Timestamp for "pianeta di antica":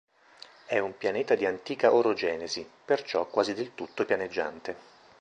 0.97-1.93